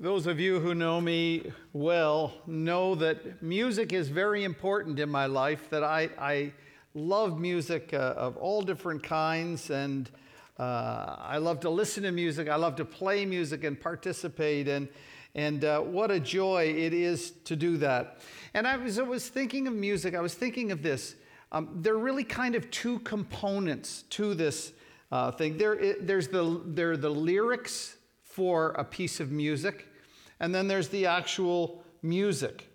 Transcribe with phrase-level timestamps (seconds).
[0.00, 5.26] Those of you who know me well know that music is very important in my
[5.26, 6.52] life, that I, I
[6.94, 10.08] love music uh, of all different kinds, and
[10.56, 12.48] uh, I love to listen to music.
[12.48, 14.88] I love to play music and participate, and,
[15.34, 18.20] and uh, what a joy it is to do that.
[18.54, 21.16] And I was, I was thinking of music, I was thinking of this.
[21.50, 24.74] Um, there are really kind of two components to this
[25.10, 25.58] uh, thing.
[25.58, 29.87] There, there's the, there are the lyrics for a piece of music,
[30.40, 32.68] and then there's the actual music.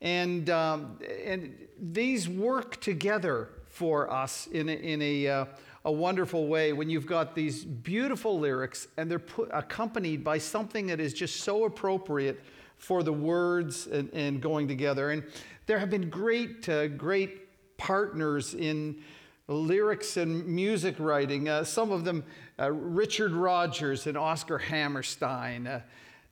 [0.00, 5.44] And, um, and these work together for us in a, in a, uh,
[5.84, 10.86] a wonderful way when you've got these beautiful lyrics and they're put, accompanied by something
[10.86, 12.40] that is just so appropriate
[12.76, 15.10] for the words and, and going together.
[15.10, 15.24] And
[15.66, 19.02] there have been great, uh, great partners in
[19.48, 21.48] lyrics and music writing.
[21.48, 22.24] Uh, some of them,
[22.58, 25.82] uh, Richard Rodgers and Oscar Hammerstein.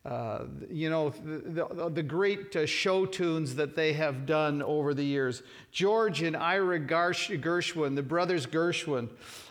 [0.06, 4.94] Uh, you know, the, the, the great uh, show tunes that they have done over
[4.94, 5.42] the years.
[5.72, 9.08] George and Ira Gersh- Gershwin, the brothers Gershwin,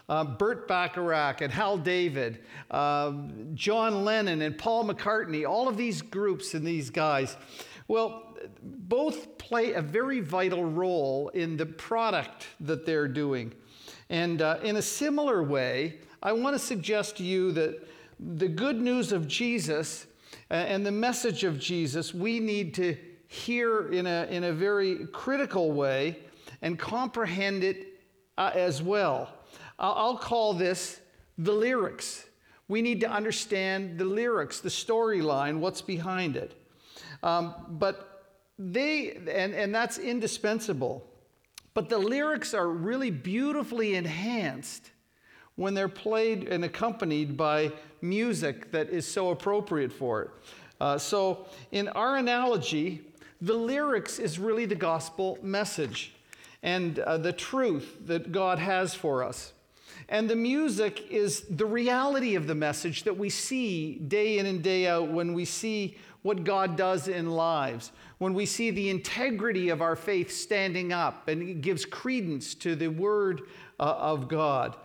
[0.07, 2.39] uh, Burt Bacharach and Hal David,
[2.71, 7.35] um, John Lennon and Paul McCartney, all of these groups and these guys.
[7.89, 13.53] Well, both play a very vital role in the product that they're doing.
[14.09, 17.85] And uh, in a similar way, I want to suggest to you that
[18.37, 20.07] the good news of Jesus
[20.49, 25.71] and the message of Jesus, we need to hear in a, in a very critical
[25.71, 26.19] way
[26.61, 27.87] and comprehend it
[28.37, 29.33] uh, as well.
[29.77, 31.01] I'll call this
[31.37, 32.25] the lyrics.
[32.67, 36.59] We need to understand the lyrics, the storyline, what's behind it.
[37.23, 41.05] Um, but they, and, and that's indispensable.
[41.73, 44.91] But the lyrics are really beautifully enhanced
[45.55, 47.71] when they're played and accompanied by
[48.01, 50.29] music that is so appropriate for it.
[50.81, 53.01] Uh, so, in our analogy,
[53.41, 56.13] the lyrics is really the gospel message
[56.63, 59.53] and uh, the truth that God has for us.
[60.09, 64.61] And the music is the reality of the message that we see day in and
[64.61, 69.69] day out when we see what God does in lives, when we see the integrity
[69.69, 73.43] of our faith standing up and it gives credence to the word
[73.79, 74.75] uh, of God.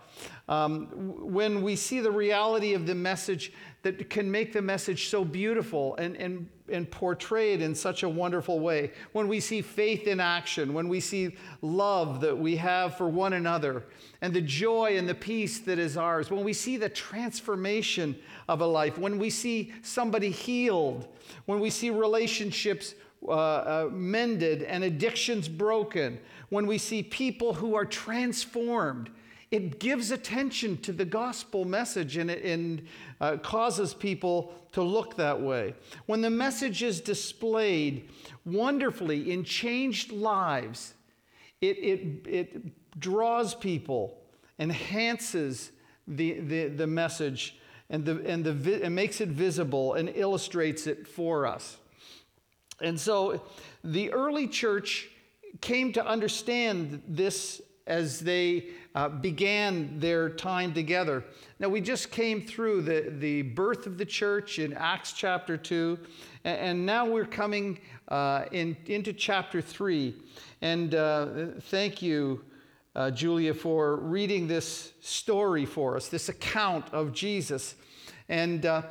[0.49, 0.87] Um,
[1.31, 3.53] when we see the reality of the message
[3.83, 8.09] that can make the message so beautiful and, and, and portray it in such a
[8.09, 12.97] wonderful way, when we see faith in action, when we see love that we have
[12.97, 13.85] for one another,
[14.21, 18.15] and the joy and the peace that is ours, when we see the transformation
[18.47, 21.07] of a life, when we see somebody healed,
[21.45, 22.93] when we see relationships
[23.27, 26.19] uh, uh, mended and addictions broken,
[26.49, 29.09] when we see people who are transformed
[29.51, 32.87] it gives attention to the gospel message and, it, and
[33.19, 35.75] uh, causes people to look that way.
[36.05, 38.09] When the message is displayed
[38.45, 40.93] wonderfully in changed lives,
[41.59, 44.17] it, it, it draws people,
[44.57, 45.71] enhances
[46.07, 47.57] the, the, the message,
[47.89, 51.75] and, the, and, the, and makes it visible and illustrates it for us.
[52.79, 53.43] And so
[53.83, 55.09] the early church
[55.59, 61.25] came to understand this as they uh, began their time together.
[61.59, 65.99] Now, we just came through the, the birth of the church in Acts chapter 2,
[66.45, 70.15] and, and now we're coming uh, in, into chapter 3.
[70.61, 72.45] And uh, thank you,
[72.95, 77.75] uh, Julia, for reading this story for us, this account of Jesus.
[78.29, 78.83] And uh,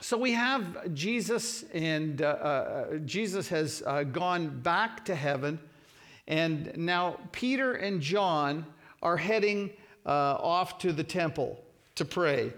[0.00, 5.58] so we have Jesus, and uh, Jesus has gone back to heaven.
[6.28, 8.66] And now Peter and John
[9.02, 9.70] are heading
[10.06, 11.60] uh, off to the temple
[11.96, 12.52] to pray.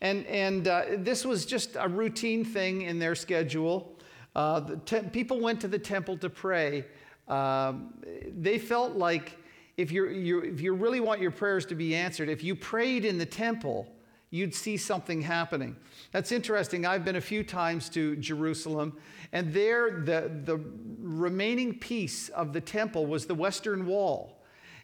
[0.00, 3.96] And, and uh, this was just a routine thing in their schedule.
[4.34, 6.84] Uh, the te- people went to the temple to pray.
[7.28, 7.94] Um,
[8.38, 9.38] they felt like
[9.76, 13.18] if, you if you really want your prayers to be answered, if you prayed in
[13.18, 13.92] the temple,
[14.30, 15.76] you'd see something happening.
[16.12, 16.84] That's interesting.
[16.84, 18.96] I've been a few times to Jerusalem,
[19.32, 20.60] and there the, the
[21.00, 24.32] remaining piece of the temple was the Western Wall.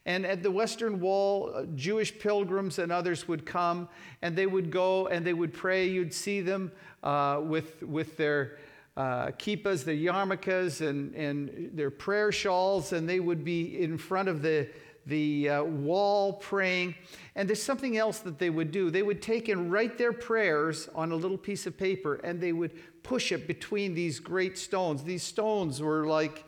[0.04, 3.88] And at the Western Wall, uh, Jewish pilgrims and others would come
[4.20, 5.88] and they would go and they would pray.
[5.88, 6.72] You'd see them
[7.04, 8.58] uh, with, with their
[8.96, 14.28] uh, kippas, their yarmulkes, and, and their prayer shawls, and they would be in front
[14.28, 14.68] of the,
[15.06, 16.94] the uh, wall praying.
[17.34, 18.90] And there's something else that they would do.
[18.90, 22.52] They would take and write their prayers on a little piece of paper and they
[22.52, 25.02] would push it between these great stones.
[25.02, 26.44] These stones were like,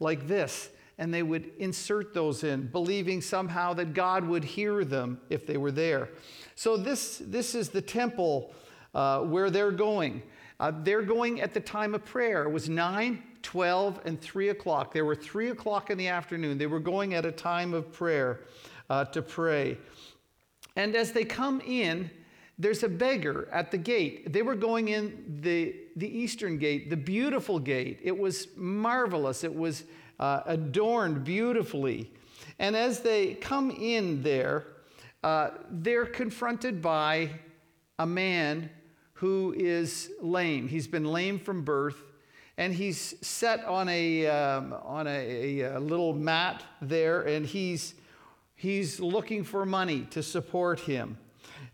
[0.00, 5.20] like this and they would insert those in, believing somehow that God would hear them
[5.30, 6.10] if they were there.
[6.54, 8.54] So, this, this is the temple
[8.94, 10.22] uh, where they're going.
[10.60, 12.44] Uh, they're going at the time of prayer.
[12.44, 14.92] It was 9, 12, and 3 o'clock.
[14.92, 16.58] They were 3 o'clock in the afternoon.
[16.58, 18.40] They were going at a time of prayer
[18.88, 19.78] uh, to pray.
[20.76, 22.10] And as they come in,
[22.58, 24.32] there's a beggar at the gate.
[24.32, 28.00] They were going in the, the eastern gate, the beautiful gate.
[28.02, 29.84] It was marvelous, it was
[30.20, 32.10] uh, adorned beautifully.
[32.58, 34.66] And as they come in there,
[35.24, 37.30] uh, they're confronted by
[37.98, 38.70] a man
[39.14, 40.68] who is lame.
[40.68, 42.02] He's been lame from birth,
[42.58, 47.94] and he's set on a, um, on a, a, little mat there, and he's,
[48.54, 51.16] he's looking for money to support him.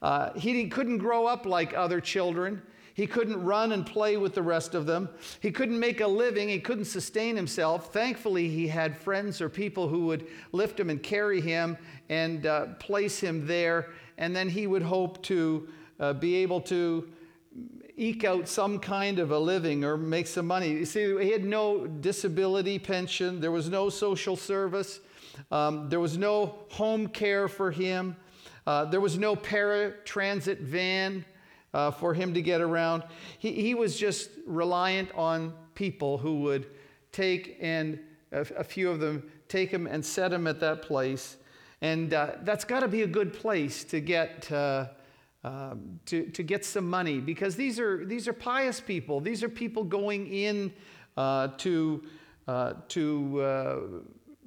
[0.00, 2.62] Uh, he couldn't grow up like other children.
[2.94, 5.08] He couldn't run and play with the rest of them.
[5.40, 6.48] He couldn't make a living.
[6.48, 7.92] He couldn't sustain himself.
[7.92, 11.76] Thankfully, he had friends or people who would lift him and carry him
[12.08, 13.90] and uh, place him there.
[14.16, 15.68] And then he would hope to
[16.00, 17.08] uh, be able to
[17.98, 20.70] eke out some kind of a living or make some money.
[20.70, 25.00] You see, he had no disability pension, there was no social service,
[25.50, 28.16] um, there was no home care for him.
[28.66, 31.24] Uh, there was no paratransit van
[31.72, 33.02] uh, for him to get around.
[33.38, 36.66] He, he was just reliant on people who would
[37.10, 37.98] take and
[38.30, 41.38] a, a few of them take him and set him at that place.
[41.80, 44.52] And uh, that's got to be a good place to get.
[44.52, 44.88] Uh,
[45.44, 49.20] um, to, to get some money because these are, these are pious people.
[49.20, 50.72] These are people going in
[51.16, 52.02] uh, to,
[52.46, 53.76] uh, to uh,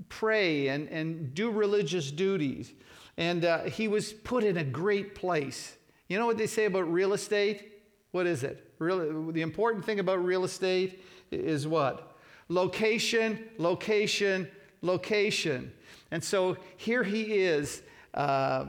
[0.09, 2.73] pray and, and do religious duties.
[3.17, 5.77] And uh, he was put in a great place.
[6.07, 7.83] You know what they say about real estate?
[8.11, 8.73] What is it?
[8.79, 12.17] Real, the important thing about real estate is what?
[12.49, 14.47] Location, location,
[14.81, 15.71] location.
[16.11, 17.81] And so here he is,
[18.13, 18.65] uh,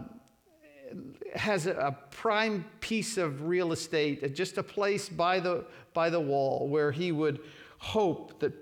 [1.35, 6.69] has a, prime piece of real estate, just a place by the, by the wall
[6.69, 7.41] where he would
[7.79, 8.53] hope that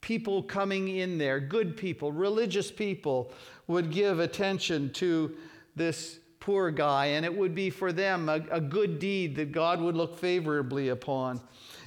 [0.00, 3.32] people coming in there, good people, religious people,
[3.66, 5.34] would give attention to
[5.74, 9.80] this poor guy, and it would be for them a, a good deed that God
[9.80, 11.40] would look favorably upon.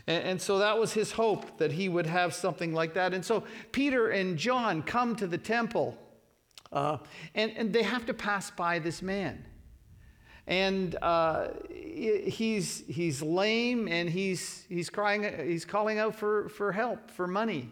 [0.06, 3.14] And, and, so that was his hope that he would have something like that.
[3.14, 5.98] And so Peter and John come to the temple,
[6.74, 6.98] uh,
[7.36, 9.46] and, and they have to pass by this man.
[10.50, 17.12] And uh, he's, he's lame and he's, he's, crying, he's calling out for, for help,
[17.12, 17.70] for money.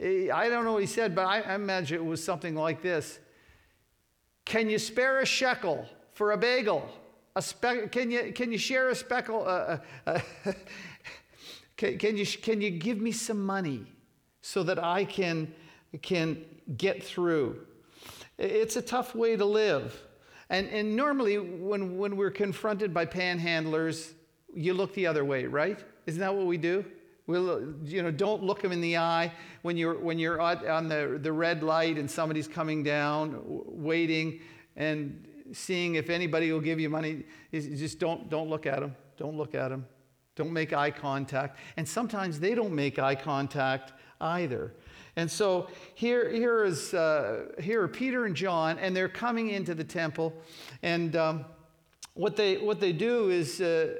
[0.00, 3.18] I don't know what he said, but I, I imagine it was something like this
[4.44, 6.88] Can you spare a shekel for a bagel?
[7.34, 9.42] A spe- can, you, can you share a speckle?
[9.42, 10.52] Uh, uh, uh
[11.76, 13.84] can, can, you, can you give me some money
[14.42, 15.52] so that I can,
[16.02, 16.44] can
[16.76, 17.66] get through?
[18.38, 20.05] It's a tough way to live.
[20.48, 24.12] And, and normally, when, when we're confronted by panhandlers,
[24.54, 25.78] you look the other way, right?
[26.06, 26.84] Isn't that what we do?
[27.26, 29.32] We'll, you know, don't look them in the eye
[29.62, 34.40] when you're, when you're on the, the red light and somebody's coming down, waiting
[34.76, 37.24] and seeing if anybody will give you money.
[37.52, 38.94] Just don't, don't look at them.
[39.16, 39.86] Don't look at them.
[40.36, 41.58] Don't make eye contact.
[41.76, 44.74] And sometimes they don't make eye contact either.
[45.16, 49.74] And so here, here, is, uh, here are Peter and John, and they're coming into
[49.74, 50.34] the temple.
[50.82, 51.44] And um,
[52.12, 53.94] what, they, what they do is uh,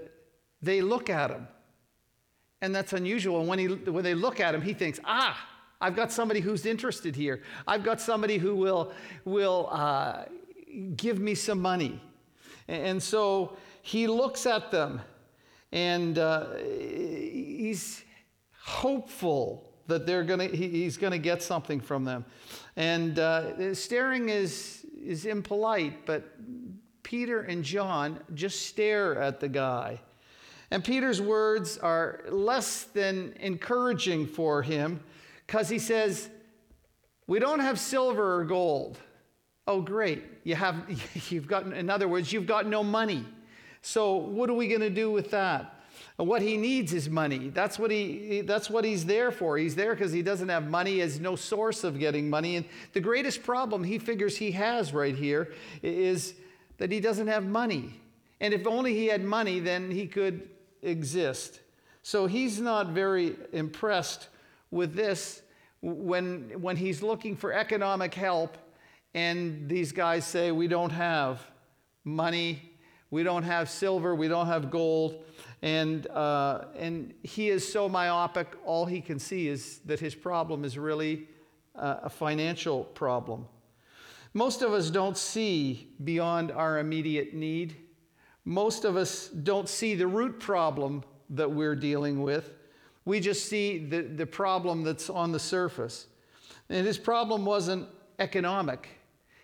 [0.60, 1.48] they look at him.
[2.60, 3.40] And that's unusual.
[3.40, 5.38] And when, he, when they look at him, he thinks, ah,
[5.80, 7.42] I've got somebody who's interested here.
[7.66, 8.92] I've got somebody who will,
[9.24, 10.24] will uh,
[10.96, 12.00] give me some money.
[12.68, 15.00] And so he looks at them
[15.72, 18.02] and uh, he's
[18.58, 22.24] hopeful that they're gonna, he, he's going to get something from them.
[22.76, 26.24] And uh, staring is, is impolite, but
[27.02, 30.00] Peter and John just stare at the guy.
[30.70, 35.00] And Peter's words are less than encouraging for him
[35.46, 36.28] because he says,
[37.26, 38.98] We don't have silver or gold.
[39.68, 40.24] Oh, great.
[40.44, 40.76] You have,
[41.30, 43.24] you've got, in other words, you've got no money.
[43.82, 45.75] So what are we going to do with that?
[46.24, 47.50] What he needs is money.
[47.50, 49.58] That's what, he, that's what he's there for.
[49.58, 52.56] He's there because he doesn't have money, has no source of getting money.
[52.56, 56.34] And the greatest problem he figures he has right here is
[56.78, 58.00] that he doesn't have money.
[58.40, 60.48] And if only he had money, then he could
[60.82, 61.60] exist.
[62.02, 64.28] So he's not very impressed
[64.70, 65.42] with this
[65.82, 68.56] when, when he's looking for economic help,
[69.14, 71.42] and these guys say, We don't have
[72.04, 72.72] money,
[73.10, 75.24] we don't have silver, we don't have gold.
[75.62, 80.64] And, uh, and he is so myopic, all he can see is that his problem
[80.64, 81.28] is really
[81.74, 83.46] uh, a financial problem.
[84.34, 87.76] Most of us don't see beyond our immediate need
[88.46, 92.52] most of us don't see the root problem that we're dealing with.
[93.04, 96.06] We just see the, the problem that's on the surface.
[96.70, 97.88] And his problem wasn't
[98.20, 98.88] economic,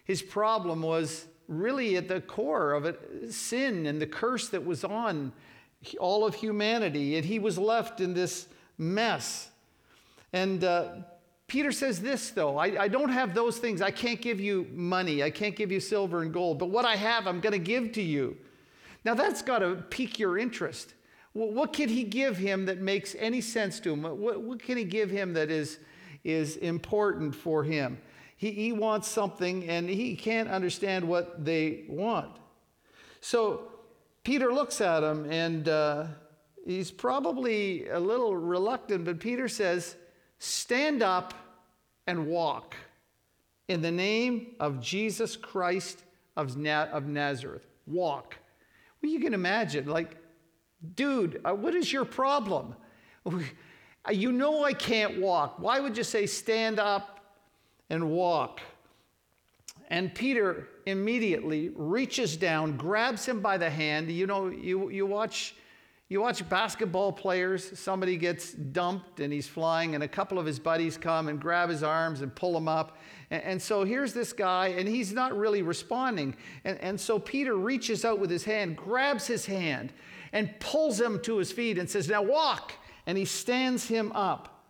[0.04, 1.26] his problem was
[1.58, 5.32] really at the core of it sin and the curse that was on
[5.98, 7.16] all of humanity.
[7.16, 8.46] And he was left in this
[8.78, 9.50] mess.
[10.32, 10.88] And uh,
[11.46, 13.82] Peter says this, though I, I don't have those things.
[13.82, 16.96] I can't give you money, I can't give you silver and gold, but what I
[16.96, 18.36] have, I'm going to give to you.
[19.04, 20.94] Now, that's got to pique your interest.
[21.34, 24.02] What can he give him that makes any sense to him?
[24.02, 25.78] What, what can he give him that is,
[26.24, 27.98] is important for him?
[28.42, 32.38] He, he wants something and he can't understand what they want.
[33.20, 33.68] So
[34.24, 36.06] Peter looks at him and uh,
[36.66, 39.94] he's probably a little reluctant, but Peter says,
[40.40, 41.34] Stand up
[42.08, 42.74] and walk
[43.68, 46.02] in the name of Jesus Christ
[46.36, 47.68] of, Na- of Nazareth.
[47.86, 48.38] Walk.
[49.00, 50.16] Well, you can imagine, like,
[50.96, 52.74] dude, uh, what is your problem?
[54.10, 55.60] You know I can't walk.
[55.60, 57.11] Why would you say stand up
[57.92, 58.60] and walk?
[59.88, 64.10] And Peter immediately reaches down, grabs him by the hand.
[64.10, 65.54] You know, you, you watch
[66.12, 70.58] you watch basketball players, somebody gets dumped and he's flying, and a couple of his
[70.58, 72.98] buddies come and grab his arms and pull him up.
[73.30, 76.36] And, and so here's this guy, and he's not really responding.
[76.64, 79.94] And, and so Peter reaches out with his hand, grabs his hand,
[80.34, 82.74] and pulls him to his feet and says, Now walk.
[83.06, 84.66] And he stands him up.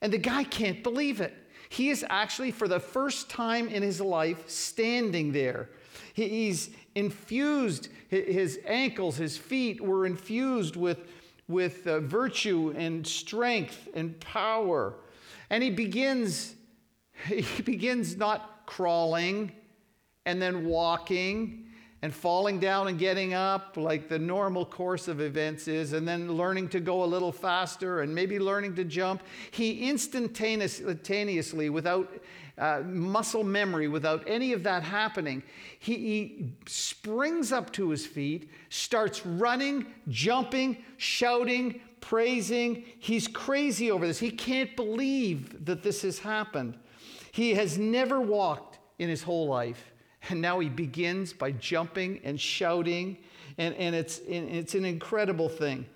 [0.00, 1.34] And the guy can't believe it.
[1.74, 5.70] He is actually, for the first time in his life, standing there.
[6.12, 11.10] He's infused, his ankles, his feet were infused with,
[11.48, 14.94] with uh, virtue and strength and power.
[15.50, 16.54] And he begins,
[17.26, 19.50] he begins not crawling
[20.26, 21.66] and then walking
[22.04, 26.30] and falling down and getting up like the normal course of events is, and then
[26.30, 29.22] learning to go a little faster and maybe learning to jump.
[29.52, 32.12] He instantaneously, without
[32.58, 35.42] uh, muscle memory, without any of that happening,
[35.78, 42.84] he, he springs up to his feet, starts running, jumping, shouting, praising.
[42.98, 44.18] He's crazy over this.
[44.18, 46.76] He can't believe that this has happened.
[47.32, 49.93] He has never walked in his whole life.
[50.30, 53.18] And now he begins by jumping and shouting,
[53.58, 55.86] and, and it's, it's an incredible thing.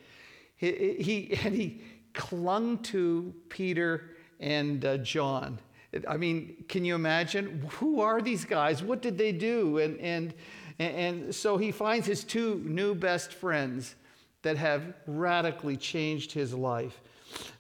[0.57, 1.81] He, he, and he
[2.15, 5.59] clung to Peter and uh, John.
[6.07, 7.67] I mean, can you imagine?
[7.79, 8.83] Who are these guys?
[8.83, 9.79] What did they do?
[9.79, 10.35] And, and,
[10.79, 13.95] and so he finds his two new best friends
[14.43, 17.01] that have radically changed his life.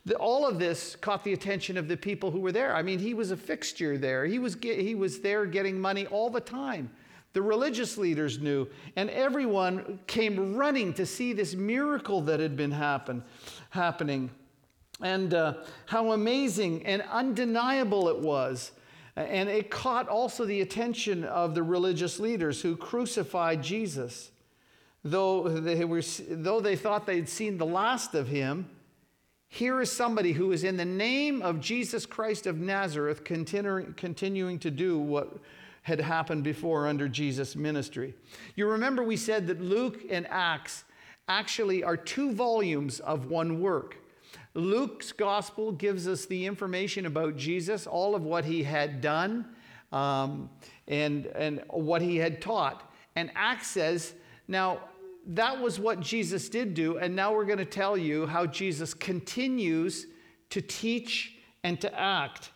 [0.04, 2.74] The, all of this caught the attention of the people who were there.
[2.74, 4.24] I mean, he was a fixture there.
[4.24, 6.90] He was, he was there getting money all the time.
[7.34, 12.70] The religious leaders knew, and everyone came running to see this miracle that had been
[12.70, 13.22] happen,
[13.70, 14.30] happening.
[15.00, 15.54] And uh,
[15.86, 18.72] how amazing and undeniable it was.
[19.14, 24.30] And it caught also the attention of the religious leaders who crucified Jesus.
[25.04, 28.68] Though they, were, though they thought they'd seen the last of him,
[29.48, 34.58] here is somebody who is in the name of Jesus Christ of Nazareth continuing, continuing
[34.60, 35.38] to do what
[35.82, 38.14] had happened before under Jesus' ministry.
[38.56, 40.84] You remember we said that Luke and Acts
[41.28, 43.96] actually are two volumes of one work.
[44.52, 49.46] Luke's gospel gives us the information about Jesus, all of what he had done
[49.92, 50.50] um,
[50.86, 52.92] and, and what he had taught.
[53.16, 54.14] And Acts says,
[54.46, 54.80] now
[55.28, 56.98] that was what Jesus did do.
[56.98, 60.06] And now we're going to tell you how Jesus continues
[60.50, 62.50] to teach and to act.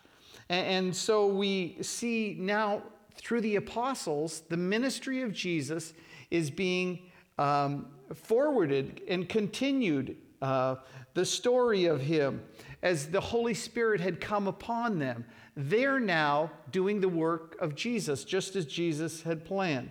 [0.49, 2.83] And, so we see now
[3.15, 5.93] through the apostles, the ministry of Jesus
[6.31, 6.99] is being
[7.37, 10.17] um, forwarded and continued.
[10.41, 10.75] Uh,
[11.13, 12.41] the story of him
[12.81, 15.23] as the Holy Spirit had come upon them.
[15.55, 19.89] They're now doing the work of Jesus, just as Jesus had planned.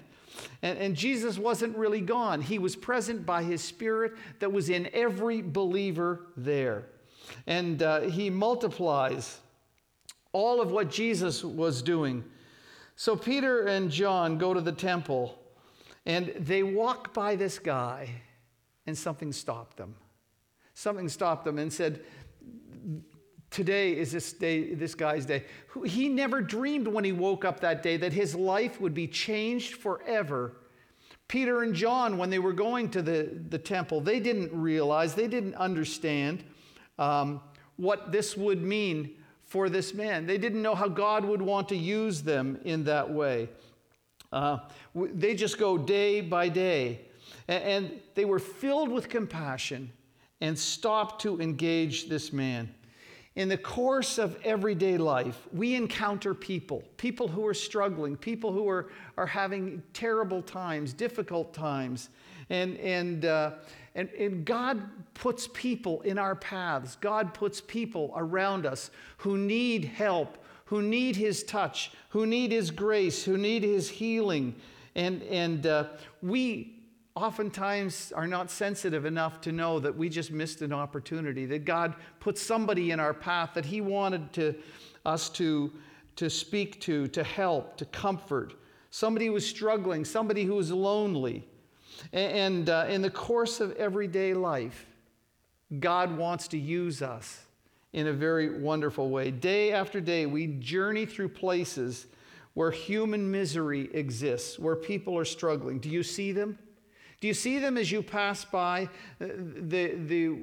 [0.62, 2.40] And, and, Jesus wasn't really gone.
[2.40, 6.86] He was present by his spirit that was in every believer there.
[7.46, 9.38] And uh, he multiplies
[10.32, 12.24] all of what Jesus was doing.
[12.96, 15.38] So Peter and John go to the temple
[16.06, 18.10] and they walk by this guy,
[18.86, 19.94] and something stopped them.
[20.74, 22.02] Something stopped them and said,
[23.52, 25.44] Today is this day, this guy's day.
[25.84, 29.74] He never dreamed when he woke up that day that his life would be changed
[29.74, 30.56] forever.
[31.28, 35.28] Peter and John, when they were going to the, the temple, they didn't realize, they
[35.28, 36.42] didn't understand
[36.98, 37.42] um,
[37.76, 39.10] what this would mean
[39.44, 40.26] for this man.
[40.26, 43.50] They didn't know how God would want to use them in that way.
[44.32, 44.60] Uh,
[44.94, 47.02] they just go day by day.
[47.48, 49.92] And, and they were filled with compassion
[50.40, 52.74] and stopped to engage this man.
[53.34, 58.68] In the course of everyday life, we encounter people, people who are struggling, people who
[58.68, 62.10] are, are having terrible times, difficult times.
[62.50, 63.52] And, and, uh,
[63.94, 64.82] and, and God
[65.14, 66.98] puts people in our paths.
[67.00, 70.36] God puts people around us who need help,
[70.66, 74.54] who need His touch, who need His grace, who need His healing.
[74.94, 75.84] And, and uh,
[76.20, 76.81] we
[77.14, 81.94] oftentimes are not sensitive enough to know that we just missed an opportunity, that God
[82.20, 84.54] put somebody in our path that He wanted to,
[85.04, 85.72] us to,
[86.16, 88.54] to speak to, to help, to comfort.
[88.90, 91.46] Somebody who was struggling, somebody who was lonely.
[92.12, 94.86] And uh, in the course of everyday life,
[95.80, 97.44] God wants to use us
[97.92, 99.30] in a very wonderful way.
[99.30, 102.06] Day after day, we journey through places
[102.54, 105.78] where human misery exists, where people are struggling.
[105.78, 106.58] Do you see them?
[107.22, 108.88] Do you see them as you pass by
[109.20, 110.38] uh, the, the,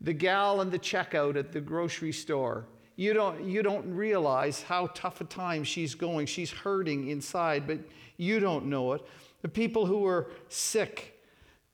[0.00, 2.64] the gal in the checkout at the grocery store?
[2.94, 6.26] You don't, you don't realize how tough a time she's going.
[6.26, 7.80] She's hurting inside, but
[8.18, 9.04] you don't know it.
[9.40, 11.20] The people who are sick,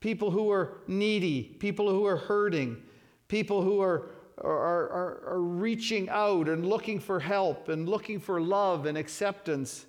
[0.01, 2.83] people who are needy, people who are hurting,
[3.29, 8.41] people who are, are, are, are reaching out and looking for help and looking for
[8.41, 9.85] love and acceptance.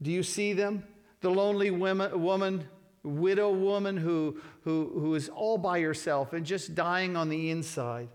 [0.00, 0.82] Do you see them?
[1.20, 2.66] The lonely women, woman
[3.02, 8.08] widow woman who, who, who is all by herself and just dying on the inside.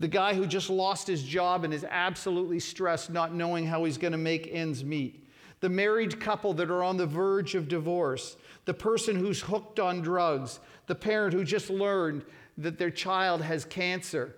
[0.00, 3.98] The guy who just lost his job and is absolutely stressed, not knowing how he's
[3.98, 5.24] going to make ends meet.
[5.60, 8.36] The married couple that are on the verge of divorce.
[8.64, 10.58] The person who's hooked on drugs.
[10.86, 12.24] The parent who just learned
[12.58, 14.34] that their child has cancer.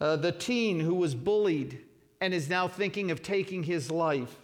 [0.00, 1.80] Uh, the teen who was bullied
[2.20, 4.34] and is now thinking of taking his life.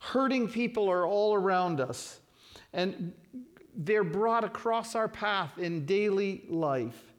[0.00, 2.20] Hurting people are all around us.
[2.72, 3.14] And
[3.76, 7.12] they're brought across our path in daily life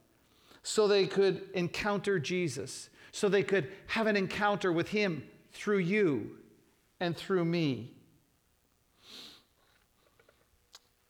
[0.63, 6.38] so they could encounter Jesus, so they could have an encounter with Him through you
[7.00, 7.93] and through me.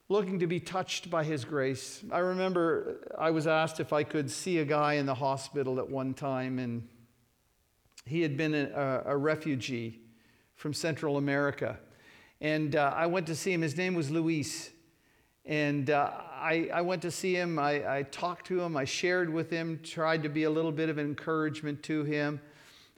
[0.09, 2.03] Looking to be touched by His grace.
[2.11, 5.89] I remember I was asked if I could see a guy in the hospital at
[5.89, 6.87] one time, and
[8.05, 10.01] he had been a, a refugee
[10.55, 11.77] from Central America.
[12.39, 13.61] And uh, I went to see him.
[13.61, 14.71] His name was Luis.
[15.47, 17.57] And uh, I, I, went to see him.
[17.57, 18.75] I, I, talked to him.
[18.75, 22.41] I shared with him, tried to be a little bit of encouragement to him.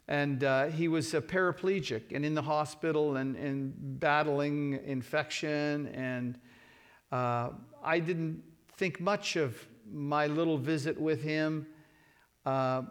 [0.07, 5.89] And uh, he was a paraplegic and in the hospital and, and battling infection.
[5.89, 6.39] And
[7.11, 7.49] uh,
[7.83, 8.41] I didn't
[8.77, 9.55] think much of
[9.91, 11.67] my little visit with him.
[12.47, 12.81] Uh,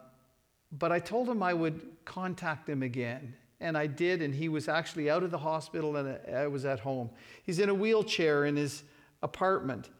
[0.70, 3.34] but I told him I would contact him again.
[3.58, 4.22] And I did.
[4.22, 7.10] And he was actually out of the hospital and I was at home.
[7.42, 8.84] He's in a wheelchair and his
[9.22, 9.90] apartment.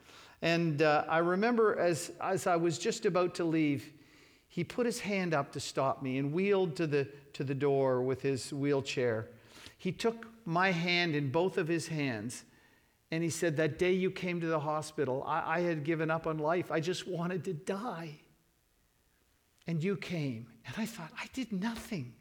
[0.43, 3.93] And uh, I remember as, as I was just about to leave,
[4.49, 8.03] he put his hand up to stop me and wheeled to the, to the door
[8.03, 9.29] with his wheelchair.
[9.77, 12.45] He took my hand in both of his hands
[13.11, 16.27] and he said, That day you came to the hospital, I, I had given up
[16.27, 16.71] on life.
[16.71, 18.17] I just wanted to die.
[19.67, 20.47] And you came.
[20.67, 22.15] And I thought, I did nothing.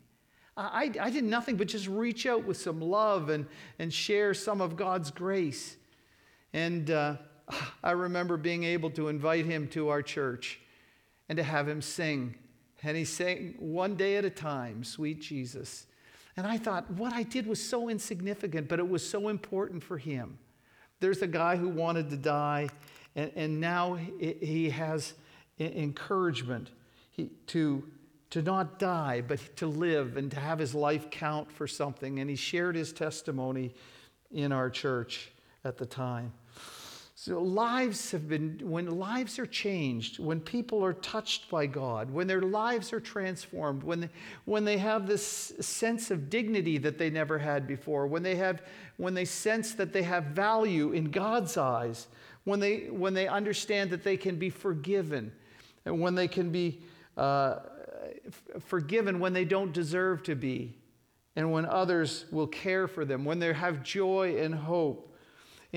[0.55, 3.45] I, I, I did nothing but just reach out with some love and,
[3.79, 5.77] and share some of God's grace.
[6.57, 7.17] And uh,
[7.83, 10.59] I remember being able to invite him to our church
[11.29, 12.33] and to have him sing.
[12.81, 15.85] And he sang one day at a time, Sweet Jesus.
[16.35, 19.99] And I thought, what I did was so insignificant, but it was so important for
[19.99, 20.39] him.
[20.99, 22.69] There's a guy who wanted to die,
[23.15, 25.13] and, and now he has
[25.59, 26.71] encouragement
[27.47, 27.83] to,
[28.31, 32.19] to not die, but to live and to have his life count for something.
[32.19, 33.75] And he shared his testimony
[34.31, 35.29] in our church
[35.63, 36.33] at the time.
[37.19, 42.27] So lives have been, when lives are changed, when people are touched by God, when
[42.27, 44.09] their lives are transformed, when they,
[44.45, 48.61] when they have this sense of dignity that they never had before, when they have,
[48.97, 52.05] when they sense that they have value in God's eyes,
[52.43, 55.31] when they, when they understand that they can be forgiven,
[55.85, 56.83] and when they can be
[57.17, 57.55] uh,
[58.59, 60.77] forgiven when they don't deserve to be,
[61.35, 65.06] and when others will care for them, when they have joy and hope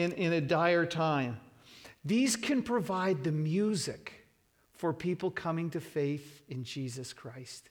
[0.01, 1.39] in, in a dire time.
[2.05, 4.27] These can provide the music
[4.73, 7.69] for people coming to faith in Jesus Christ.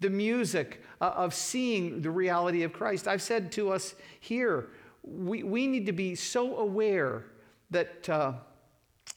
[0.00, 3.06] The music uh, of seeing the reality of Christ.
[3.06, 4.70] I've said to us here,
[5.04, 7.26] we, we need to be so aware
[7.70, 8.32] that uh,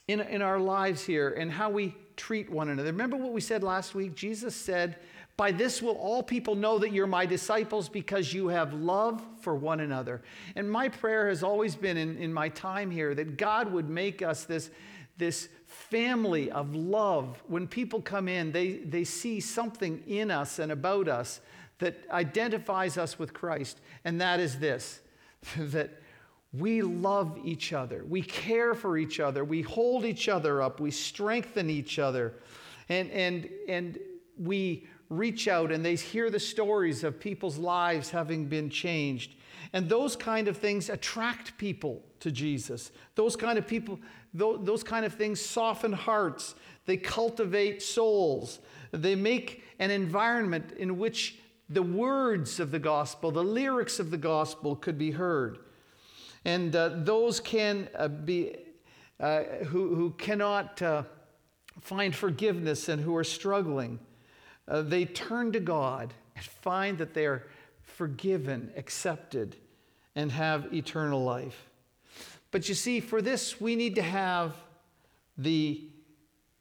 [0.07, 2.91] in, in our lives here and how we treat one another.
[2.91, 4.15] Remember what we said last week?
[4.15, 4.97] Jesus said,
[5.37, 9.55] by this will all people know that you're my disciples because you have love for
[9.55, 10.21] one another.
[10.55, 14.21] And my prayer has always been in, in my time here that God would make
[14.21, 14.69] us this,
[15.17, 17.43] this family of love.
[17.47, 21.41] When people come in, they, they see something in us and about us
[21.79, 25.01] that identifies us with Christ, and that is this
[25.57, 26.01] that
[26.53, 30.91] we love each other, we care for each other, we hold each other up, we
[30.91, 32.35] strengthen each other,
[32.87, 33.99] and, and, and
[34.37, 39.35] we reach out and they hear the stories of people's lives having been changed.
[39.73, 42.91] And those kind of things attract people to Jesus.
[43.15, 43.99] Those kind of people,
[44.33, 46.55] those kind of things soften hearts.
[46.85, 48.59] They cultivate souls.
[48.91, 51.39] They make an environment in which
[51.69, 55.59] the words of the gospel, the lyrics of the gospel could be heard.
[56.45, 58.55] And uh, those can uh, be,
[59.19, 61.03] uh, who, who cannot uh,
[61.81, 63.99] find forgiveness and who are struggling,
[64.67, 67.43] uh, they turn to God and find that they are
[67.81, 69.55] forgiven, accepted,
[70.15, 71.69] and have eternal life.
[72.51, 74.55] But you see, for this, we need to have
[75.37, 75.81] the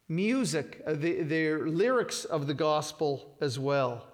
[0.08, 4.06] music, uh, the, the lyrics of the gospel as well.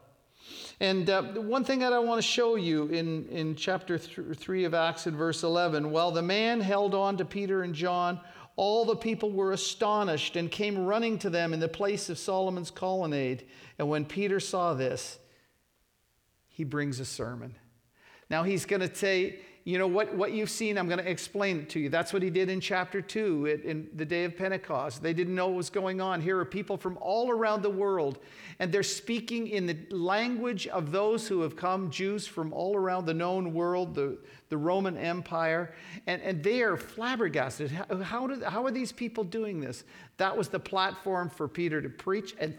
[0.81, 4.65] And uh, one thing that I want to show you in, in chapter th- 3
[4.65, 8.21] of Acts in verse 11 while the man held on to Peter and John,
[8.61, 12.71] all the people were astonished and came running to them in the place of Solomon's
[12.71, 13.47] colonnade.
[13.79, 15.19] And when Peter saw this,
[16.51, 17.55] he brings a sermon.
[18.29, 21.61] Now he's going to say, you know, what, what you've seen, I'm going to explain
[21.61, 21.91] it to you.
[21.91, 25.03] That's what he did in chapter 2 in the day of Pentecost.
[25.03, 26.23] They didn't know what was going on.
[26.23, 28.21] Here are people from all around the world,
[28.59, 33.05] and they're speaking in the language of those who have come, Jews from all around
[33.05, 34.17] the known world, the,
[34.49, 35.75] the Roman Empire,
[36.07, 37.71] and, and they are flabbergasted.
[37.71, 39.85] How, how, did, how are these people doing this?
[40.17, 42.59] That was the platform for Peter to preach, and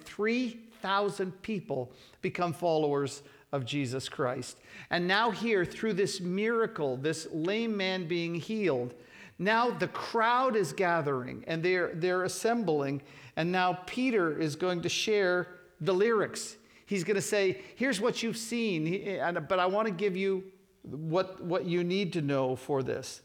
[0.81, 1.91] 3,000 people
[2.21, 4.57] become followers of Jesus Christ.
[4.89, 8.93] And now, here, through this miracle, this lame man being healed,
[9.37, 13.01] now the crowd is gathering and they're, they're assembling.
[13.35, 15.47] And now Peter is going to share
[15.81, 16.57] the lyrics.
[16.85, 20.43] He's going to say, Here's what you've seen, but I want to give you
[20.83, 23.21] what, what you need to know for this.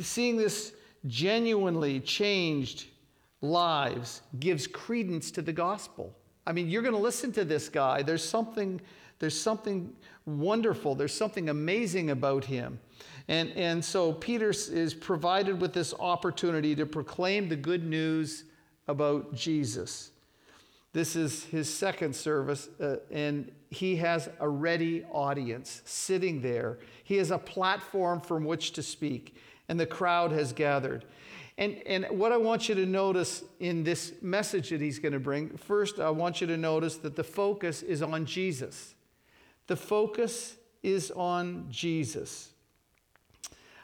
[0.00, 0.74] Seeing this
[1.06, 2.86] genuinely changed
[3.40, 6.14] lives gives credence to the gospel.
[6.46, 8.02] I mean, you're going to listen to this guy.
[8.02, 8.80] There's something,
[9.18, 9.94] there's something
[10.26, 10.94] wonderful.
[10.94, 12.80] There's something amazing about him.
[13.28, 18.44] And, and so Peter is provided with this opportunity to proclaim the good news
[18.88, 20.10] about Jesus.
[20.92, 26.78] This is his second service, uh, and he has a ready audience sitting there.
[27.04, 29.36] He has a platform from which to speak,
[29.68, 31.04] and the crowd has gathered.
[31.60, 35.20] And, and what I want you to notice in this message that he's going to
[35.20, 38.94] bring, first, I want you to notice that the focus is on Jesus.
[39.66, 42.48] The focus is on Jesus.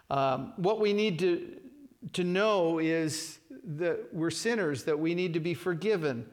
[0.08, 1.58] Um, what we need to,
[2.14, 6.26] to know is that we're sinners, that we need to be forgiven.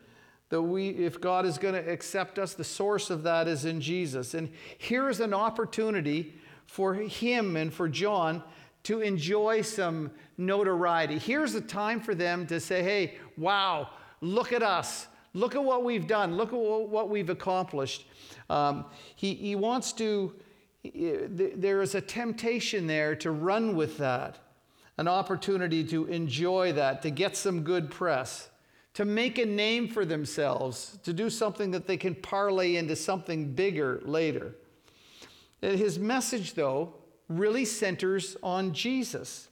[0.47, 3.81] That we, if God is going to accept us, the source of that is in
[3.81, 4.33] Jesus.
[4.33, 6.35] And here is an opportunity
[6.67, 8.43] for him and for John
[8.83, 11.17] to enjoy some notoriety.
[11.17, 13.89] Here's a time for them to say, hey, wow,
[14.21, 15.07] look at us.
[15.33, 16.37] Look at what we've done.
[16.37, 18.05] Look at what we've accomplished.
[18.49, 20.35] Um, he, he wants to,
[20.83, 24.37] there is a temptation there to run with that,
[24.97, 28.49] an opportunity to enjoy that, to get some good press,
[28.93, 33.53] to make a name for themselves, to do something that they can parlay into something
[33.53, 34.55] bigger later.
[35.61, 36.93] His message, though,
[37.37, 39.47] really centers on Jesus.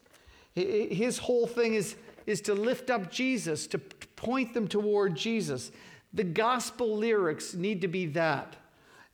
[0.54, 5.72] His whole thing is, is to lift up Jesus, to point them toward Jesus.
[6.13, 8.58] The gospel lyrics need to be that.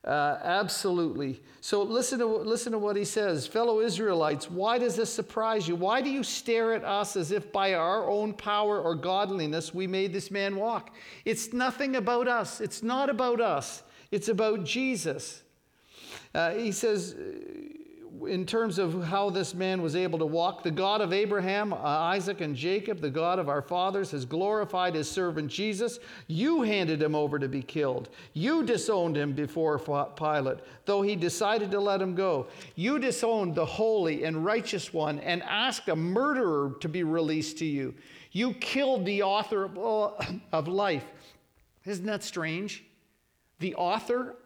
[0.04, 1.42] Uh, absolutely.
[1.60, 3.46] So listen to, listen to what he says.
[3.46, 5.76] Fellow Israelites, why does this surprise you?
[5.76, 9.86] Why do you stare at us as if by our own power or godliness we
[9.86, 10.94] made this man walk?
[11.24, 12.60] It's nothing about us.
[12.60, 13.82] It's not about us.
[14.10, 15.42] It's about Jesus.
[16.34, 17.16] Uh, he says,
[18.26, 21.76] in terms of how this man was able to walk, the God of Abraham, uh,
[21.76, 25.98] Isaac, and Jacob, the God of our fathers, has glorified his servant Jesus.
[26.26, 28.08] You handed him over to be killed.
[28.32, 32.46] You disowned him before Pilate, though he decided to let him go.
[32.74, 37.66] You disowned the holy and righteous one and asked a murderer to be released to
[37.66, 37.94] you.
[38.32, 40.10] You killed the author of, uh,
[40.52, 41.04] of life.
[41.84, 42.84] Isn't that strange?
[43.60, 44.36] The author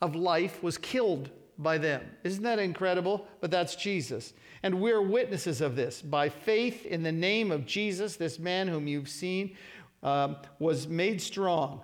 [0.00, 1.30] of life was killed
[1.62, 2.02] by them.
[2.24, 3.26] Isn't that incredible?
[3.40, 4.32] But that's Jesus.
[4.62, 6.02] And we're witnesses of this.
[6.02, 9.56] By faith in the name of Jesus, this man whom you've seen
[10.02, 11.80] um, was made strong.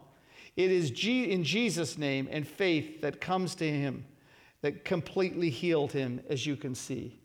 [0.56, 4.04] It is G- in Jesus' name and faith that comes to him
[4.62, 7.18] that completely healed him, as you can see.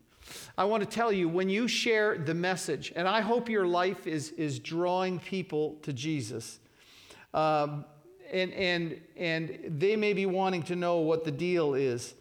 [0.58, 4.06] I want to tell you when you share the message, and I hope your life
[4.06, 6.60] is, is drawing people to Jesus.
[7.34, 7.86] Um,
[8.32, 12.14] and, and, and they may be wanting to know what the deal is.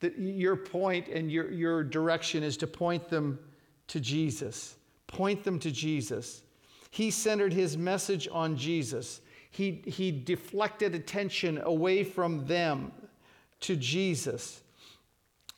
[0.00, 3.38] That your point and your, your direction is to point them
[3.88, 4.76] to Jesus.
[5.06, 6.42] Point them to Jesus.
[6.90, 9.20] He centered his message on Jesus.
[9.50, 12.92] He, he deflected attention away from them
[13.60, 14.60] to Jesus.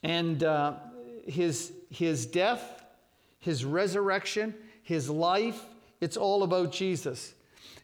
[0.02, 0.74] And uh,
[1.26, 2.84] his, his death,
[3.38, 5.60] his resurrection, his life,
[6.00, 7.34] it's all about Jesus.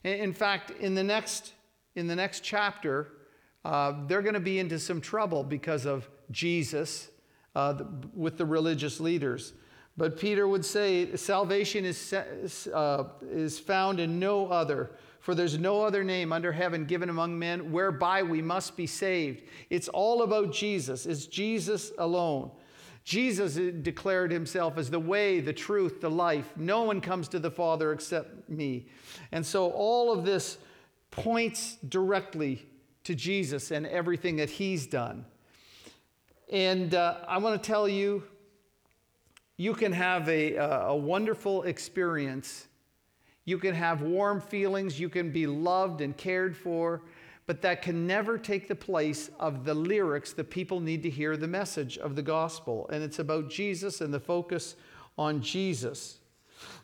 [0.03, 1.53] In fact, in the next,
[1.95, 3.09] in the next chapter,
[3.65, 7.09] uh, they're going to be into some trouble because of Jesus
[7.55, 7.83] uh,
[8.13, 9.53] with the religious leaders.
[9.95, 12.13] But Peter would say, Salvation is,
[12.73, 17.37] uh, is found in no other, for there's no other name under heaven given among
[17.37, 19.43] men whereby we must be saved.
[19.69, 22.51] It's all about Jesus, it's Jesus alone.
[23.03, 26.53] Jesus declared himself as the way, the truth, the life.
[26.55, 28.87] No one comes to the Father except me.
[29.33, 30.57] And so all of this
[31.11, 32.65] points directly
[33.03, 35.25] to Jesus and everything that he's done.
[36.53, 38.23] And uh, I want to tell you,
[39.57, 42.67] you can have a, a wonderful experience.
[43.43, 44.97] You can have warm feelings.
[44.97, 47.01] You can be loved and cared for
[47.45, 51.35] but that can never take the place of the lyrics that people need to hear
[51.35, 52.89] the message of the gospel.
[52.91, 54.75] And it's about Jesus and the focus
[55.17, 56.19] on Jesus.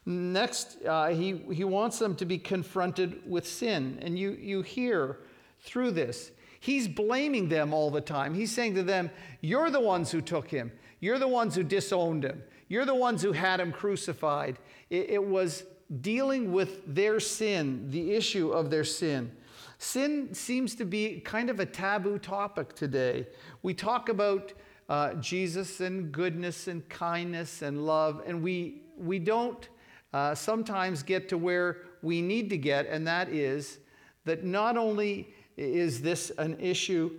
[0.05, 3.99] Next, uh, he, he wants them to be confronted with sin.
[4.01, 5.19] And you, you hear
[5.61, 8.33] through this, he's blaming them all the time.
[8.33, 9.09] He's saying to them,
[9.41, 13.21] You're the ones who took him, you're the ones who disowned him, you're the ones
[13.21, 14.57] who had him crucified.
[14.89, 15.63] It, it was
[16.01, 19.31] dealing with their sin, the issue of their sin.
[19.79, 23.27] Sin seems to be kind of a taboo topic today.
[23.63, 24.53] We talk about
[24.89, 29.69] uh, Jesus and goodness and kindness and love, and we, we don't
[30.13, 33.79] uh, sometimes get to where we need to get, and that is
[34.25, 37.11] that not only is this an issue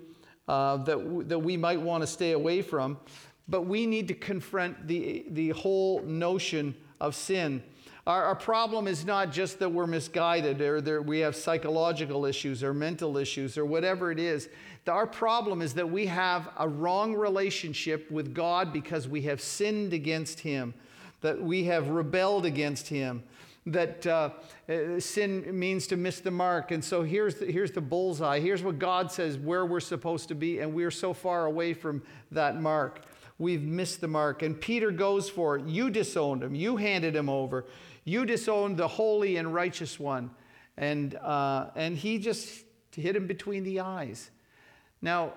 [0.48, 2.98] uh, that, w- that we might want to stay away from,
[3.48, 7.62] but we need to confront the, the whole notion of sin.
[8.07, 12.64] Our, our problem is not just that we're misguided or that we have psychological issues
[12.64, 14.48] or mental issues or whatever it is.
[14.88, 19.92] Our problem is that we have a wrong relationship with God because we have sinned
[19.92, 20.72] against Him,
[21.20, 23.22] that we have rebelled against Him
[23.66, 24.31] that uh,
[24.68, 26.70] uh, sin means to miss the mark.
[26.70, 28.40] And so here's the, here's the bullseye.
[28.40, 32.03] Here's what God says where we're supposed to be, and we're so far away from
[32.31, 33.03] that mark.
[33.38, 34.42] We've missed the mark.
[34.42, 35.66] And Peter goes for it.
[35.66, 37.66] You disowned him, you handed him over.
[38.05, 40.31] You disowned the holy and righteous one.
[40.77, 44.31] And, uh, and he just hit him between the eyes.
[45.03, 45.35] Now,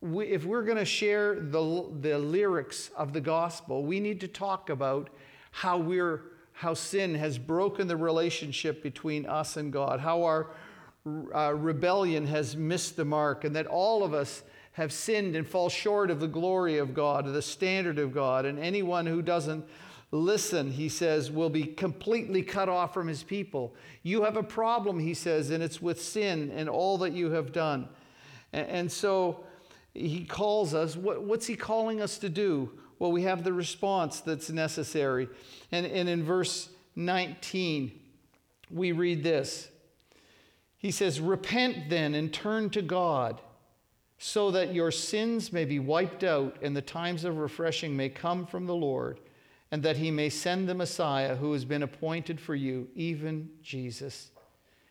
[0.00, 4.28] we, if we're going to share the, the lyrics of the gospel, we need to
[4.28, 5.10] talk about
[5.50, 6.22] how, we're,
[6.54, 10.50] how sin has broken the relationship between us and God, how our
[11.34, 15.68] uh, rebellion has missed the mark, and that all of us have sinned and fall
[15.68, 18.46] short of the glory of God, of the standard of God.
[18.46, 19.64] And anyone who doesn't
[20.12, 23.74] listen, he says, will be completely cut off from his people.
[24.02, 27.52] You have a problem, he says, and it's with sin and all that you have
[27.52, 27.88] done.
[28.52, 29.44] And, and so
[29.92, 30.96] he calls us.
[30.96, 32.70] What, what's he calling us to do?
[32.98, 35.28] Well, we have the response that's necessary.
[35.72, 38.00] And, and in verse 19,
[38.70, 39.68] we read this
[40.76, 43.40] He says, Repent then and turn to God
[44.18, 48.46] so that your sins may be wiped out and the times of refreshing may come
[48.46, 49.20] from the Lord
[49.70, 54.30] and that he may send the Messiah who has been appointed for you, even Jesus.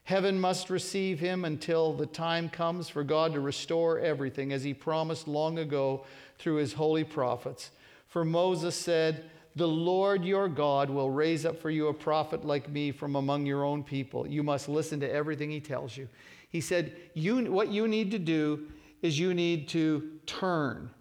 [0.04, 4.74] Heaven must receive him until the time comes for God to restore everything, as he
[4.74, 6.06] promised long ago
[6.38, 7.72] through his holy prophets.
[8.14, 12.70] For Moses said, The Lord your God will raise up for you a prophet like
[12.70, 14.28] me from among your own people.
[14.28, 16.08] You must listen to everything he tells you.
[16.52, 18.68] He said, you, What you need to do
[19.02, 20.92] is you need to turn,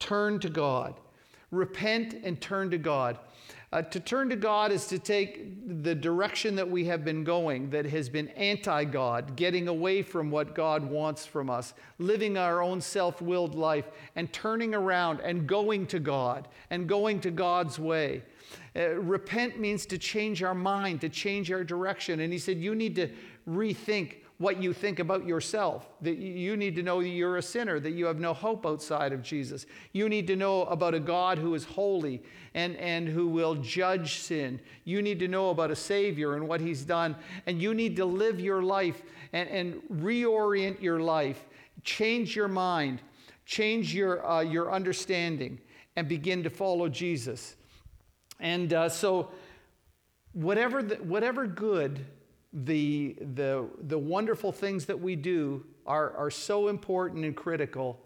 [0.00, 0.98] turn to God.
[1.52, 3.20] Repent and turn to God.
[3.72, 7.70] Uh, to turn to God is to take the direction that we have been going,
[7.70, 12.62] that has been anti God, getting away from what God wants from us, living our
[12.62, 17.78] own self willed life, and turning around and going to God and going to God's
[17.78, 18.22] way.
[18.74, 22.20] Uh, repent means to change our mind, to change our direction.
[22.20, 23.08] And he said, You need to
[23.48, 25.86] rethink what you think about yourself.
[26.00, 29.12] That you need to know that you're a sinner, that you have no hope outside
[29.12, 29.66] of Jesus.
[29.92, 32.22] You need to know about a God who is holy
[32.54, 34.58] and, and who will judge sin.
[34.84, 37.16] You need to know about a Savior and what He's done.
[37.44, 39.02] And you need to live your life
[39.34, 41.44] and, and reorient your life,
[41.84, 43.02] change your mind,
[43.44, 45.60] change your, uh, your understanding,
[45.96, 47.56] and begin to follow Jesus.
[48.40, 49.32] And uh, so,
[50.32, 52.06] whatever, the, whatever good
[52.52, 58.00] the, the, the wonderful things that we do are, are so important and critical,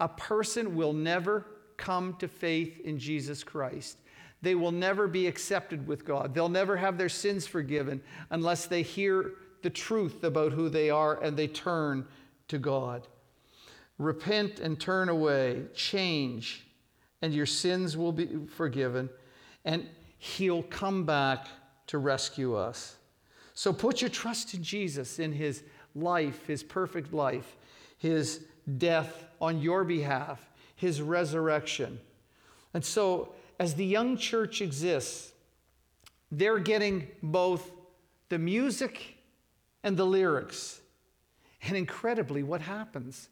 [0.00, 3.98] a person will never come to faith in Jesus Christ.
[4.42, 6.34] They will never be accepted with God.
[6.34, 11.22] They'll never have their sins forgiven unless they hear the truth about who they are
[11.22, 12.06] and they turn
[12.48, 13.06] to God.
[13.98, 16.66] Repent and turn away, change,
[17.22, 19.08] and your sins will be forgiven,
[19.64, 21.48] and He'll come back
[21.86, 22.96] to rescue us.
[23.54, 25.62] So put your trust in Jesus, in His
[25.94, 27.56] life, His perfect life,
[27.98, 28.40] His
[28.78, 32.00] death on your behalf, His resurrection.
[32.74, 35.32] And so, as the young church exists,
[36.32, 37.70] they're getting both
[38.28, 39.16] the music
[39.84, 40.80] and the lyrics.
[41.62, 43.28] And incredibly, what happens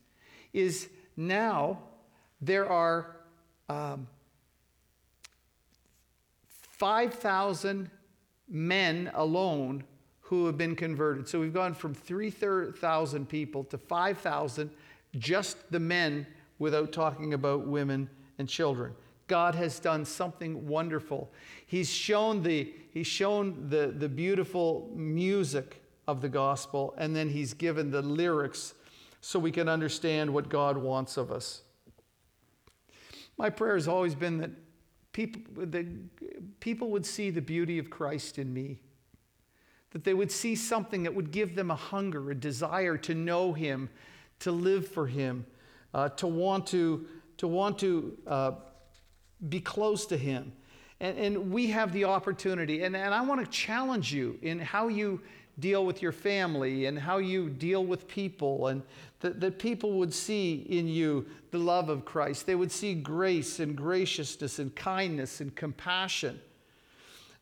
[0.53, 1.81] is now
[2.41, 3.17] there are
[3.69, 4.07] um,
[6.49, 7.91] 5,000
[8.49, 9.85] men alone
[10.33, 11.29] who have been converted.
[11.29, 14.71] So we've gone from 3,000 people to 5,000,
[15.19, 16.27] just the men,
[16.59, 18.95] without talking about women and children.
[19.27, 21.31] God has done something wonderful.
[21.67, 27.53] He's shown the, he's shown the, the beautiful music of the gospel, and then he's
[27.53, 28.73] given the lyrics
[29.21, 31.61] so we can understand what God wants of us.
[33.37, 34.53] My prayer has always been that
[35.13, 38.81] people, that people would see the beauty of Christ in me,
[39.93, 43.53] that they would see something that would give them a hunger, a desire to know
[43.53, 43.89] Him,
[44.41, 45.47] to live for Him,
[45.95, 47.07] uh, to want to,
[47.39, 48.53] to, want to uh,
[49.49, 50.53] be close to Him.
[51.01, 54.89] And, and we have the opportunity, and, and I want to challenge you in how
[54.89, 55.21] you
[55.59, 58.83] deal with your family and how you deal with people, and
[59.21, 62.47] that, that people would see in you the love of Christ.
[62.47, 66.41] They would see grace and graciousness and kindness and compassion.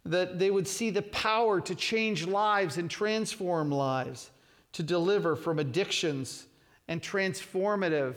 [0.04, 4.30] That they would see the power to change lives and transform lives,
[4.72, 6.46] to deliver from addictions
[6.88, 8.16] and transformative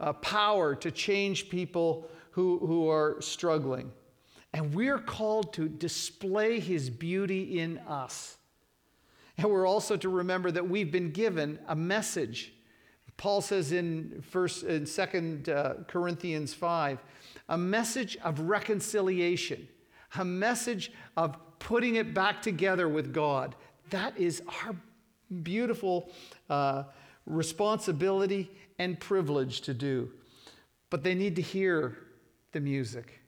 [0.00, 3.90] uh, power to change people who, who are struggling.
[4.52, 8.36] And we're called to display his beauty in us.
[9.36, 12.52] And we're also to remember that we've been given a message.
[13.16, 17.02] Paul says in first in second uh, Corinthians 5,
[17.48, 19.68] a message of reconciliation,
[20.16, 23.54] a message of putting it back together with God.
[23.90, 24.74] That is our
[25.42, 26.10] beautiful
[26.48, 26.84] uh,
[27.26, 30.10] responsibility and privilege to do.
[30.90, 31.98] But they need to hear
[32.52, 33.20] the music.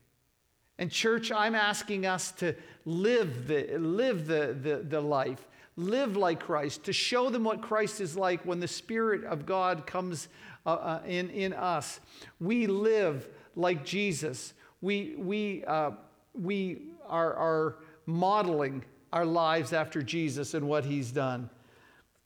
[0.78, 2.54] And, church, I'm asking us to
[2.86, 5.46] live the, live the, the, the life
[5.80, 9.86] live like Christ, to show them what Christ is like when the Spirit of God
[9.86, 10.28] comes
[10.66, 12.00] uh, uh, in, in us.
[12.38, 14.52] We live like Jesus.
[14.80, 15.92] We, we, uh,
[16.34, 21.50] we are, are modeling our lives after Jesus and what he's done.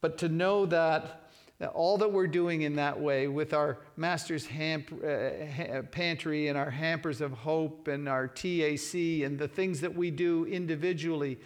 [0.01, 1.23] But to know that
[1.73, 6.71] all that we're doing in that way with our master's hamp, uh, pantry and our
[6.71, 11.38] hampers of hope and our TAC and the things that we do individually,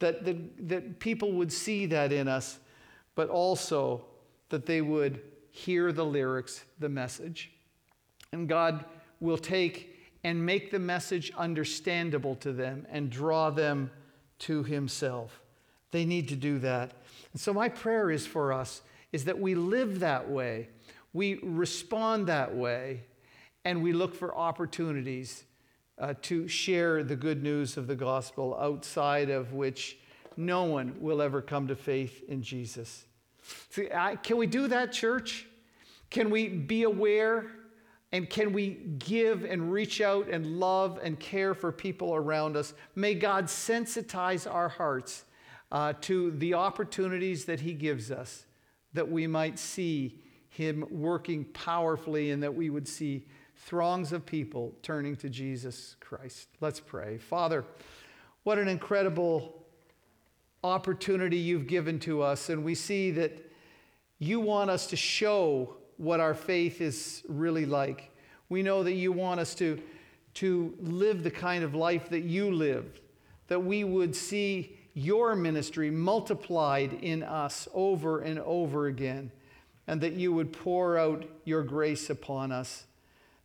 [0.00, 2.58] that, that, that people would see that in us,
[3.14, 4.04] but also
[4.50, 7.52] that they would hear the lyrics, the message.
[8.32, 8.84] And God
[9.20, 9.95] will take
[10.26, 13.88] and make the message understandable to them and draw them
[14.40, 15.40] to Himself.
[15.92, 16.90] They need to do that.
[17.30, 20.68] And so, my prayer is for us is that we live that way,
[21.12, 23.04] we respond that way,
[23.64, 25.44] and we look for opportunities
[25.96, 29.96] uh, to share the good news of the gospel outside of which
[30.36, 33.04] no one will ever come to faith in Jesus.
[33.70, 35.46] See, I, can we do that, church?
[36.10, 37.46] Can we be aware
[38.16, 42.72] and can we give and reach out and love and care for people around us?
[42.94, 45.26] May God sensitize our hearts
[45.70, 48.46] uh, to the opportunities that He gives us,
[48.94, 54.74] that we might see Him working powerfully and that we would see throngs of people
[54.82, 56.48] turning to Jesus Christ.
[56.62, 57.18] Let's pray.
[57.18, 57.66] Father,
[58.44, 59.66] what an incredible
[60.64, 63.52] opportunity you've given to us, and we see that
[64.18, 68.10] you want us to show what our faith is really like.
[68.48, 69.80] We know that you want us to,
[70.34, 73.00] to live the kind of life that you lived,
[73.48, 79.30] that we would see your ministry multiplied in us over and over again,
[79.86, 82.86] and that you would pour out your grace upon us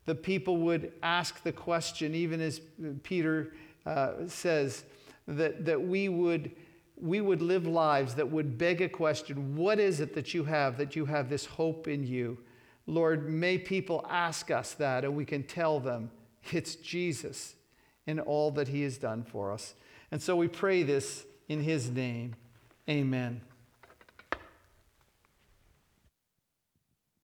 [0.05, 2.61] the people would ask the question, even as
[3.03, 3.53] Peter
[3.85, 4.83] uh, says,
[5.27, 6.51] that, that we, would,
[7.01, 10.77] we would live lives that would beg a question What is it that you have,
[10.77, 12.37] that you have this hope in you?
[12.87, 16.11] Lord, may people ask us that and we can tell them
[16.51, 17.55] it's Jesus.
[18.07, 19.75] and all that he has done for us.
[20.11, 22.35] And so we pray this in his name.
[22.89, 23.41] Amen.